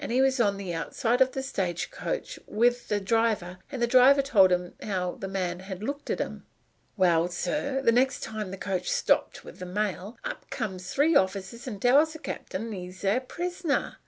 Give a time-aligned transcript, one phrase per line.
[0.09, 3.81] He was on the outside of the stage coach with the driver, and it was
[3.81, 6.43] the driver that told him how the man had looked at him.
[6.97, 11.67] "Well, sir, the next time the coach stopped with the mail, up comes three officers
[11.67, 13.97] and tells the cap'n he's their prisoner.